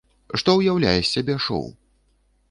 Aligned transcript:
Што 0.41 0.53
ўяўляе 0.59 0.93
з 1.01 1.09
сябе 1.15 1.35
шоў? 1.49 1.65